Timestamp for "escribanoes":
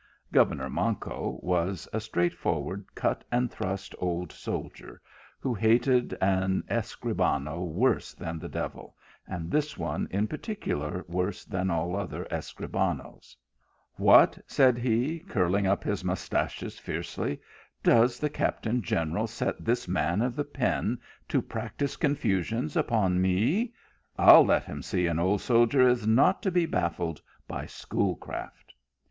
12.31-13.35